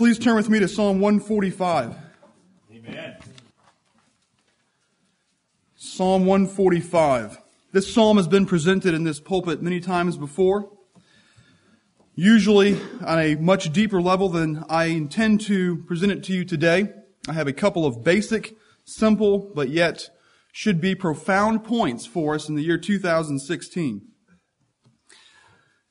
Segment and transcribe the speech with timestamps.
[0.00, 1.94] Please turn with me to Psalm 145.
[2.72, 3.16] Amen.
[5.76, 7.36] Psalm 145.
[7.72, 10.70] This psalm has been presented in this pulpit many times before,
[12.14, 16.94] usually on a much deeper level than I intend to present it to you today.
[17.28, 20.08] I have a couple of basic, simple, but yet
[20.50, 24.00] should be profound points for us in the year 2016.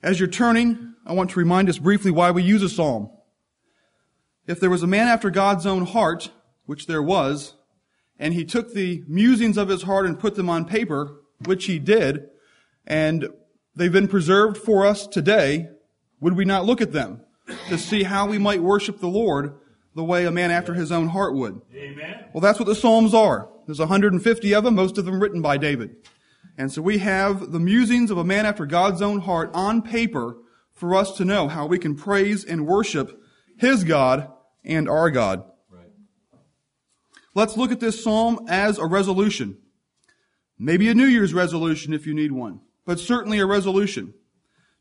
[0.02, 3.12] As you're turning, I want to remind us briefly why we use a psalm.
[4.50, 6.32] If there was a man after God's own heart,
[6.66, 7.54] which there was,
[8.18, 11.78] and he took the musings of his heart and put them on paper, which he
[11.78, 12.28] did,
[12.88, 13.30] and
[13.76, 15.70] they've been preserved for us today,
[16.20, 17.22] would we not look at them
[17.68, 19.54] to see how we might worship the Lord
[19.94, 21.62] the way a man after his own heart would?
[21.76, 22.26] Amen.
[22.34, 23.50] Well, that's what the Psalms are.
[23.68, 25.96] There's 150 of them, most of them written by David.
[26.58, 30.38] And so we have the musings of a man after God's own heart on paper
[30.74, 33.16] for us to know how we can praise and worship
[33.56, 34.32] his God
[34.64, 35.44] and our God.
[35.70, 35.92] Right.
[37.36, 39.58] Let's look at this psalm as a resolution.
[40.58, 44.14] Maybe a New Year's resolution if you need one, but certainly a resolution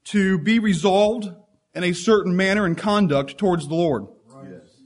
[0.05, 1.29] to be resolved
[1.75, 4.07] in a certain manner and conduct towards the Lord.
[4.43, 4.81] Yes.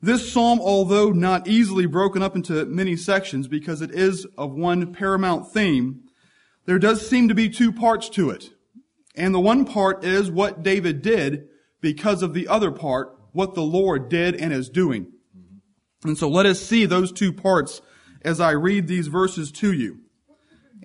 [0.00, 4.92] This psalm, although not easily broken up into many sections because it is of one
[4.92, 6.02] paramount theme,
[6.66, 8.50] there does seem to be two parts to it.
[9.16, 11.48] And the one part is what David did
[11.80, 15.08] because of the other part, what the Lord did and is doing.
[16.04, 17.82] And so let us see those two parts
[18.22, 20.00] as I read these verses to you.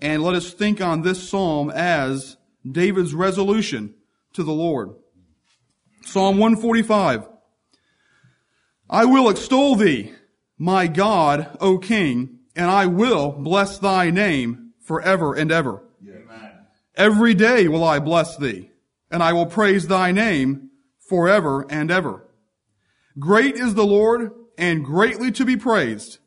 [0.02, 2.38] And let us think on this psalm as
[2.70, 3.94] David's resolution
[4.34, 4.92] to the Lord.
[6.04, 7.28] Psalm 145.
[8.90, 10.14] I will extol thee,
[10.58, 15.84] my God, O King, and I will bless thy name forever and ever.
[16.04, 16.52] Amen.
[16.96, 18.72] Every day will I bless thee,
[19.12, 20.70] and I will praise thy name
[21.08, 22.26] forever and ever.
[23.18, 26.20] Great is the Lord, and greatly to be praised,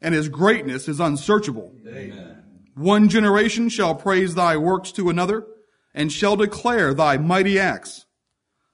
[0.00, 1.72] and his greatness is unsearchable.
[1.86, 2.42] Amen.
[2.74, 5.46] One generation shall praise thy works to another,
[5.94, 8.04] and shall declare thy mighty acts.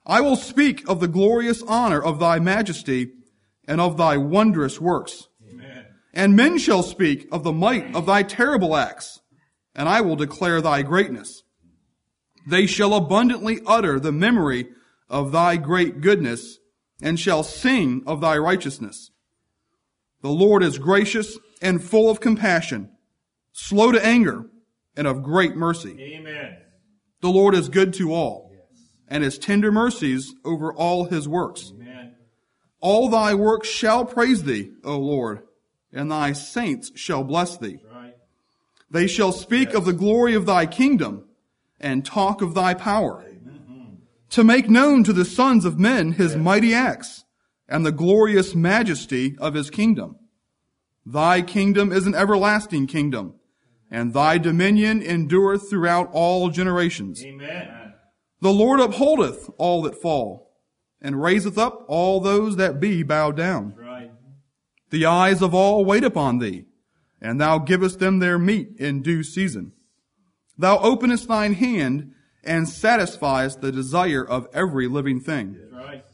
[0.07, 3.13] I will speak of the glorious honor of thy majesty,
[3.69, 5.29] and of thy wondrous works.
[5.49, 5.87] Amen.
[6.13, 9.21] And men shall speak of the might of thy terrible acts,
[9.75, 11.43] and I will declare thy greatness.
[12.49, 14.69] They shall abundantly utter the memory
[15.09, 16.59] of thy great goodness,
[17.03, 19.11] and shall sing of thy righteousness.
[20.23, 22.91] The Lord is gracious and full of compassion,
[23.53, 24.47] slow to anger,
[24.97, 25.97] and of great mercy.
[25.99, 26.57] Amen.
[27.21, 28.53] The Lord is good to all,
[29.09, 31.73] and his tender mercies over all his works.
[31.75, 32.15] Amen.
[32.81, 35.43] All thy works shall praise thee, O Lord,
[35.93, 37.79] and thy saints shall bless thee.
[37.93, 38.15] Right.
[38.91, 41.25] They shall speak of the glory of thy kingdom
[41.79, 43.25] and talk of thy power,
[44.31, 47.25] to make known to the sons of men his mighty acts
[47.69, 50.17] and the glorious majesty of his kingdom.
[51.07, 53.35] Thy kingdom is an everlasting kingdom,
[53.91, 57.25] and thy dominion endureth throughout all generations.
[57.25, 57.95] Amen.
[58.41, 60.53] The Lord upholdeth all that fall,
[61.01, 63.75] and raiseth up all those that be bowed down.
[63.77, 64.11] Right.
[64.91, 66.65] The eyes of all wait upon thee,
[67.21, 69.73] and thou givest them their meat in due season.
[70.59, 72.13] Thou openest thine hand
[72.43, 75.57] and satisfiest the desire of every living thing.
[75.73, 76.05] Right.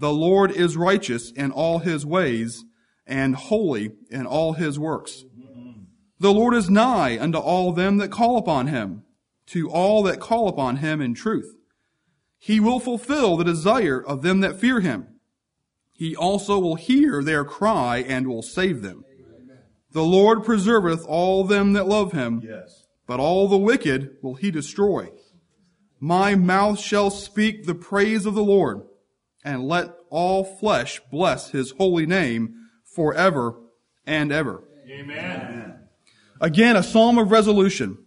[0.00, 2.64] The Lord is righteous in all his ways
[3.06, 5.24] and holy in all his works.
[5.38, 5.82] Mm-hmm.
[6.18, 9.04] The Lord is nigh unto all them that call upon him,
[9.48, 11.54] to all that call upon him in truth.
[12.38, 15.06] He will fulfill the desire of them that fear him.
[15.92, 19.04] He also will hear their cry and will save them.
[19.92, 22.86] The Lord preserveth all them that love him, Yes.
[23.06, 25.10] but all the wicked will he destroy.
[26.00, 28.82] My mouth shall speak the praise of the Lord,
[29.44, 33.56] and let all flesh bless his holy name forever
[34.06, 34.64] and ever.
[34.88, 35.78] Amen.
[36.40, 37.98] Again, a psalm of resolution.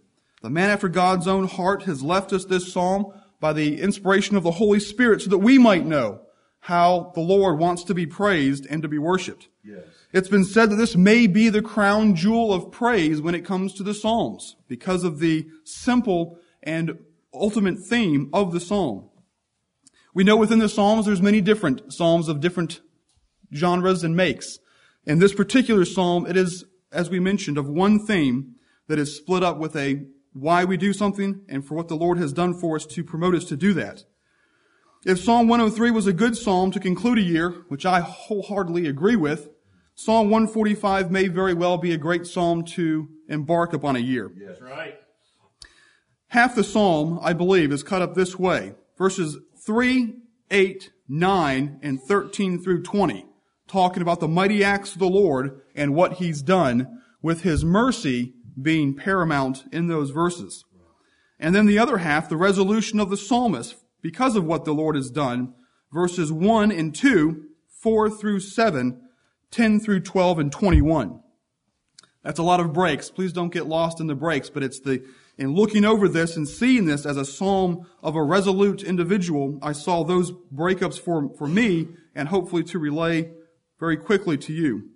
[0.42, 4.42] The man after God's own heart has left us this psalm by the inspiration of
[4.42, 6.20] the Holy Spirit so that we might know
[6.60, 9.48] how the Lord wants to be praised and to be worshiped.
[9.62, 9.84] Yes.
[10.12, 13.74] It's been said that this may be the crown jewel of praise when it comes
[13.74, 16.98] to the Psalms because of the simple and
[17.34, 19.10] ultimate theme of the Psalm.
[20.14, 22.80] We know within the Psalms there's many different Psalms of different
[23.54, 24.58] genres and makes.
[25.04, 28.54] In this particular Psalm, it is, as we mentioned, of one theme
[28.88, 32.18] that is split up with a why we do something and for what the Lord
[32.18, 34.04] has done for us to promote us to do that.
[35.04, 39.16] If Psalm 103 was a good psalm to conclude a year, which I wholeheartedly agree
[39.16, 39.50] with,
[39.94, 44.32] Psalm 145 may very well be a great psalm to embark upon a year.
[44.34, 44.98] That's right.
[46.34, 48.74] Half the psalm, I believe, is cut up this way.
[48.98, 50.16] Verses 3
[50.50, 53.24] 8, 9, and 13 through 20,
[53.68, 58.34] talking about the mighty acts of the Lord and what he's done with his mercy
[58.60, 60.64] being paramount in those verses.
[61.38, 64.96] And then the other half, the resolution of the psalmist because of what the Lord
[64.96, 65.54] has done,
[65.92, 69.00] verses 1 and 2, 4 through 7,
[69.52, 71.20] 10 through 12, and 21.
[72.24, 73.08] That's a lot of breaks.
[73.08, 75.04] Please don't get lost in the breaks, but it's the,
[75.36, 79.72] in looking over this and seeing this as a psalm of a resolute individual, I
[79.72, 83.30] saw those breakups for, for me and hopefully to relay
[83.80, 84.90] very quickly to you.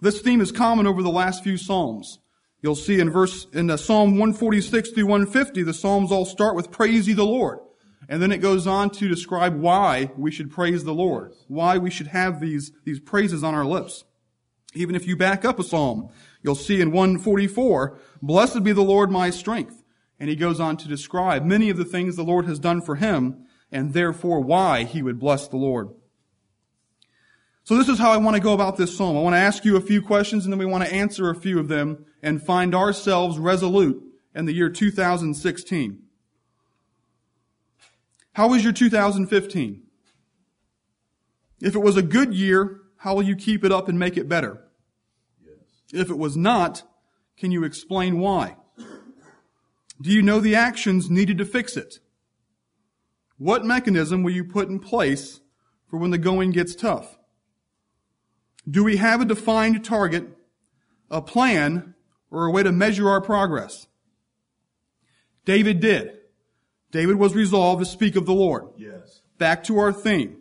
[0.00, 2.18] This theme is common over the last few psalms.
[2.62, 6.70] You'll see in verse, in uh, Psalm 146 through 150, the psalms all start with
[6.70, 7.58] praise ye the Lord.
[8.08, 11.90] And then it goes on to describe why we should praise the Lord, why we
[11.90, 14.04] should have these, these praises on our lips.
[14.74, 16.10] Even if you back up a psalm,
[16.42, 19.82] you'll see in 144, blessed be the Lord my strength.
[20.18, 22.96] And he goes on to describe many of the things the Lord has done for
[22.96, 25.90] him and therefore why he would bless the Lord.
[27.64, 29.16] So this is how I want to go about this psalm.
[29.16, 31.34] I want to ask you a few questions and then we want to answer a
[31.34, 34.02] few of them and find ourselves resolute
[34.34, 36.02] in the year 2016.
[38.32, 39.82] How was your 2015?
[41.60, 44.28] If it was a good year, how will you keep it up and make it
[44.28, 44.62] better?
[45.42, 45.56] Yes.
[45.90, 46.82] If it was not,
[47.38, 48.56] can you explain why?
[50.02, 51.98] Do you know the actions needed to fix it?
[53.38, 55.40] What mechanism will you put in place
[55.88, 57.18] for when the going gets tough?
[58.68, 60.28] Do we have a defined target,
[61.10, 61.94] a plan,
[62.30, 63.86] or a way to measure our progress?
[65.46, 66.18] David did.
[66.90, 68.64] David was resolved to speak of the Lord.
[68.76, 69.22] Yes.
[69.38, 70.39] Back to our theme.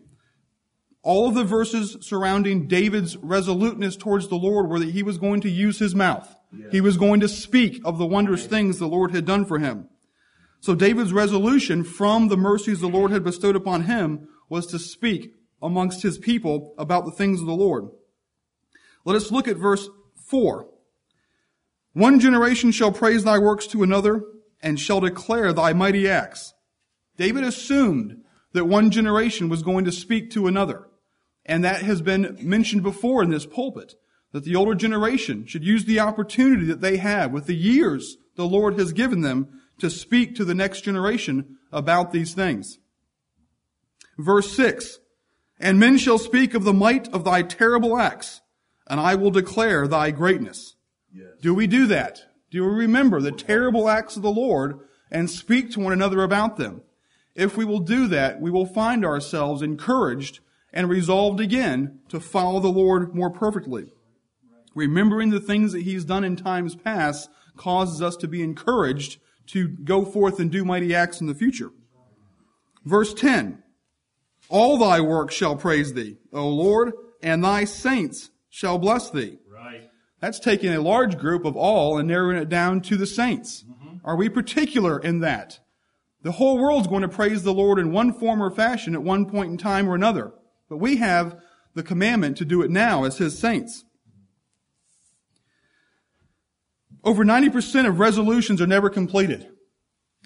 [1.02, 5.42] All of the verses surrounding David's resoluteness towards the Lord were that he was going
[5.42, 6.36] to use his mouth.
[6.52, 6.72] Yes.
[6.72, 9.88] He was going to speak of the wondrous things the Lord had done for him.
[10.60, 15.36] So David's resolution from the mercies the Lord had bestowed upon him was to speak
[15.62, 17.90] amongst his people about the things of the Lord.
[19.06, 19.88] Let us look at verse
[20.26, 20.68] 4.
[21.94, 24.24] One generation shall praise thy works to another,
[24.62, 26.54] and shall declare thy mighty acts.
[27.18, 28.24] David assumed
[28.54, 30.88] that one generation was going to speak to another.
[31.50, 33.96] And that has been mentioned before in this pulpit,
[34.34, 38.46] that the older generation should use the opportunity that they have with the years the
[38.46, 39.48] Lord has given them
[39.80, 42.78] to speak to the next generation about these things.
[44.20, 45.00] Verse 6,
[45.60, 48.42] And men shall speak of the might of thy terrible acts,
[48.86, 50.76] and I will declare thy greatness.
[51.12, 51.30] Yes.
[51.42, 52.26] Do we do that?
[52.52, 56.58] Do we remember the terrible acts of the Lord and speak to one another about
[56.58, 56.84] them?
[57.34, 60.42] If we will do that, we will find ourselves encouraged
[60.74, 63.94] and resolved again to follow the Lord more perfectly.
[64.76, 69.68] Remembering the things that He's done in times past causes us to be encouraged to
[69.68, 71.72] go forth and do mighty acts in the future.
[72.86, 73.64] Verse 10.
[74.48, 79.40] All thy works shall praise thee, O Lord, and thy saints shall bless thee.
[80.20, 83.64] That's taking a large group of all and narrowing it down to the saints.
[83.64, 83.98] Mm-hmm.
[84.04, 85.60] Are we particular in that?
[86.22, 89.26] The whole world's going to praise the Lord in one form or fashion at one
[89.26, 90.34] point in time or another.
[90.70, 91.40] But we have
[91.74, 93.84] the commandment to do it now as His saints.
[97.04, 99.48] Over 90% of resolutions are never completed.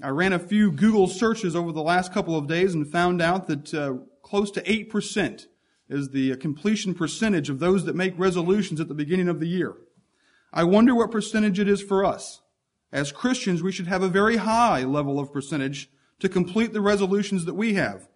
[0.02, 3.48] I ran a few Google searches over the last couple of days and found out
[3.48, 3.94] that uh,
[4.24, 5.46] close to 8%
[5.90, 9.76] is the completion percentage of those that make resolutions at the beginning of the year.
[10.52, 12.42] I wonder what percentage it is for us.
[12.92, 17.46] As Christians, we should have a very high level of percentage to complete the resolutions
[17.46, 18.08] that we have.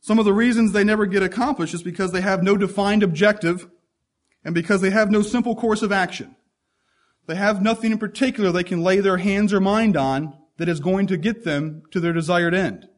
[0.00, 3.68] Some of the reasons they never get accomplished is because they have no defined objective
[4.44, 6.36] and because they have no simple course of action.
[7.26, 10.80] They have nothing in particular they can lay their hands or mind on that is
[10.80, 12.88] going to get them to their desired end.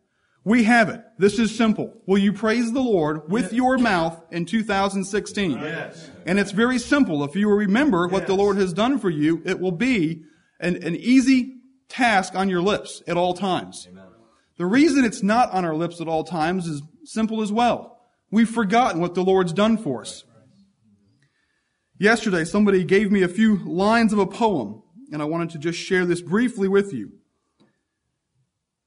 [0.45, 1.01] We have it.
[1.19, 1.93] This is simple.
[2.07, 3.53] Will you praise the Lord with yes.
[3.53, 5.53] your mouth in 2016?
[5.53, 6.11] Yes.
[6.27, 7.23] And it's very simple.
[7.23, 8.13] If you remember yes.
[8.13, 10.23] what the Lord has done for you, it will be
[10.59, 13.87] an, an easy task on your lips at all times.
[13.89, 14.05] Amen.
[14.57, 18.01] The reason it's not on our lips at all times is simple as well.
[18.31, 20.25] We've forgotten what the Lord's done for us.
[21.99, 24.83] Yesterday, somebody gave me a few lines of a poem,
[25.13, 27.13] and I wanted to just share this briefly with you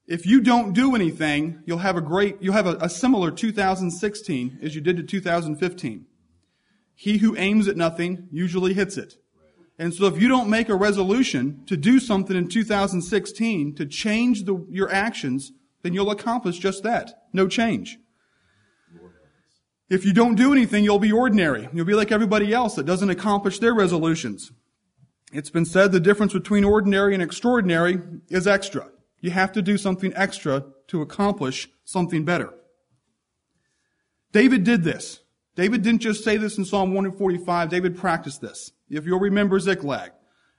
[0.06, 4.58] if you don't do anything, you'll have a great, you'll have a, a, similar 2016
[4.62, 6.06] as you did to 2015.
[6.94, 9.14] He who aims at nothing usually hits it.
[9.78, 14.44] And so if you don't make a resolution to do something in 2016 to change
[14.44, 17.12] the, your actions, then you'll accomplish just that.
[17.32, 17.98] No change.
[19.88, 21.68] If you don't do anything, you'll be ordinary.
[21.72, 24.50] You'll be like everybody else that doesn't accomplish their resolutions.
[25.32, 28.90] It's been said the difference between ordinary and extraordinary is extra.
[29.20, 32.52] You have to do something extra to accomplish something better.
[34.32, 35.20] David did this.
[35.54, 37.68] David didn't just say this in Psalm 145.
[37.68, 38.72] David practiced this.
[38.90, 40.12] If you'll remember Ziklag,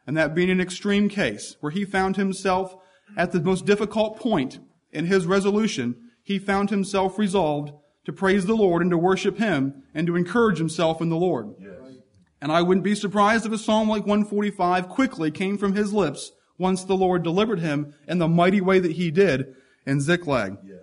[0.06, 2.76] and that being an extreme case where he found himself
[3.16, 4.60] at the most difficult point
[4.92, 7.74] in his resolution, he found himself resolved
[8.08, 11.54] to praise the Lord and to worship him and to encourage himself in the Lord.
[11.60, 11.98] Yes.
[12.40, 16.32] And I wouldn't be surprised if a psalm like 145 quickly came from his lips
[16.58, 19.54] once the Lord delivered him in the mighty way that he did
[19.86, 20.58] in Ziklag.
[20.64, 20.78] Yes.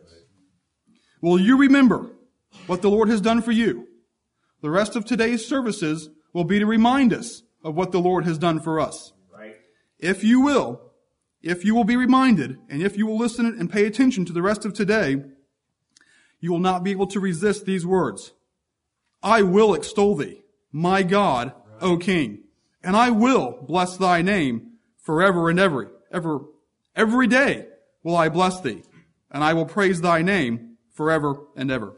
[1.22, 2.10] Will you remember
[2.66, 3.88] what the Lord has done for you?
[4.60, 8.36] The rest of today's services will be to remind us of what the Lord has
[8.36, 9.14] done for us.
[9.34, 9.56] Right.
[9.98, 10.92] If you will,
[11.40, 14.42] if you will be reminded, and if you will listen and pay attention to the
[14.42, 15.24] rest of today,
[16.44, 18.34] you will not be able to resist these words.
[19.22, 22.40] I will extol thee, my God, O King,
[22.82, 26.40] and I will bless thy name forever and ever, ever,
[26.94, 27.66] every day
[28.02, 28.82] will I bless thee,
[29.30, 31.96] and I will praise thy name forever and ever.